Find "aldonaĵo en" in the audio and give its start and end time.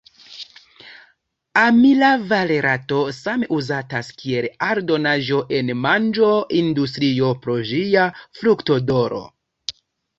4.71-5.73